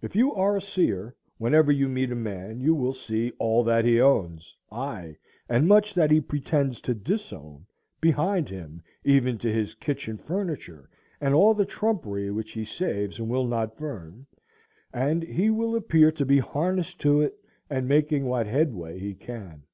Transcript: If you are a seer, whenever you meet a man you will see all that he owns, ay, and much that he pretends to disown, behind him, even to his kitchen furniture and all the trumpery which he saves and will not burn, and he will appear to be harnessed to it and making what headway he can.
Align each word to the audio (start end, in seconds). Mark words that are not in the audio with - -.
If 0.00 0.14
you 0.14 0.32
are 0.36 0.56
a 0.56 0.60
seer, 0.62 1.16
whenever 1.38 1.72
you 1.72 1.88
meet 1.88 2.12
a 2.12 2.14
man 2.14 2.60
you 2.60 2.72
will 2.72 2.92
see 2.94 3.32
all 3.40 3.64
that 3.64 3.84
he 3.84 4.00
owns, 4.00 4.56
ay, 4.70 5.16
and 5.48 5.66
much 5.66 5.92
that 5.92 6.12
he 6.12 6.20
pretends 6.20 6.80
to 6.82 6.94
disown, 6.94 7.66
behind 8.00 8.48
him, 8.48 8.80
even 9.02 9.38
to 9.38 9.52
his 9.52 9.74
kitchen 9.74 10.18
furniture 10.18 10.88
and 11.20 11.34
all 11.34 11.52
the 11.52 11.66
trumpery 11.66 12.30
which 12.30 12.52
he 12.52 12.64
saves 12.64 13.18
and 13.18 13.28
will 13.28 13.48
not 13.48 13.76
burn, 13.76 14.24
and 14.94 15.24
he 15.24 15.50
will 15.50 15.74
appear 15.74 16.12
to 16.12 16.24
be 16.24 16.38
harnessed 16.38 17.00
to 17.00 17.20
it 17.20 17.34
and 17.68 17.88
making 17.88 18.26
what 18.26 18.46
headway 18.46 19.00
he 19.00 19.14
can. 19.16 19.64